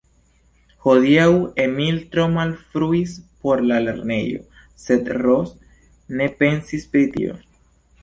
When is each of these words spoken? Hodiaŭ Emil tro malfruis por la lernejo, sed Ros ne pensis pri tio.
Hodiaŭ 0.85 1.27
Emil 1.65 1.99
tro 2.15 2.25
malfruis 2.37 3.15
por 3.45 3.63
la 3.69 3.79
lernejo, 3.85 4.43
sed 4.87 5.15
Ros 5.27 5.57
ne 6.19 6.33
pensis 6.45 6.93
pri 6.97 7.09
tio. 7.17 7.43